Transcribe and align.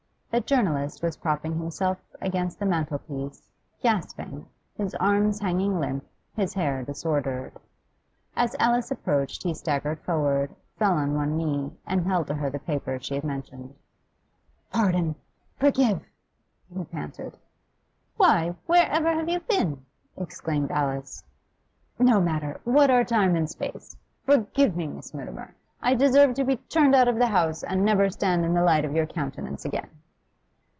The 0.31 0.39
journalist 0.39 1.03
was 1.03 1.17
propping 1.17 1.57
himself 1.57 1.97
against 2.21 2.57
the 2.57 2.65
mantelpiece, 2.65 3.49
gasping, 3.83 4.45
his 4.77 4.95
arms 4.95 5.41
hanging 5.41 5.77
limp, 5.77 6.07
his 6.33 6.53
hair 6.53 6.83
disordered. 6.83 7.51
As 8.33 8.55
Alice 8.57 8.91
approached 8.91 9.43
he 9.43 9.53
staggered 9.53 9.99
forward, 9.99 10.55
fell 10.77 10.93
on 10.93 11.15
one 11.15 11.35
knee, 11.35 11.73
and 11.85 12.07
held 12.07 12.27
to 12.27 12.35
her 12.35 12.49
the 12.49 12.59
paper 12.59 12.97
she 12.97 13.15
had 13.15 13.25
mentioned. 13.25 13.75
'Pardon 14.71 15.15
forgive!' 15.57 16.07
he 16.73 16.81
panted. 16.85 17.37
'Why, 18.15 18.55
where 18.67 18.89
ever 18.89 19.11
have 19.13 19.27
you 19.27 19.41
been?' 19.41 19.85
exclaimed 20.15 20.71
Alice. 20.71 21.25
'No 21.99 22.21
matter! 22.21 22.61
what 22.63 22.89
are 22.89 23.03
time 23.03 23.35
and 23.35 23.49
space? 23.49 23.97
Forgive 24.23 24.77
me, 24.77 24.87
Miss 24.87 25.13
Mutimer! 25.13 25.55
I 25.81 25.93
deserve 25.93 26.35
to 26.35 26.45
be 26.45 26.55
turned 26.55 26.95
out 26.95 27.09
of 27.09 27.17
the 27.17 27.27
house, 27.27 27.65
and 27.65 27.83
never 27.83 28.09
stand 28.09 28.45
in 28.45 28.53
the 28.53 28.63
light 28.63 28.85
of 28.85 28.93
your 28.95 29.05
countenance 29.05 29.65
again. 29.65 29.89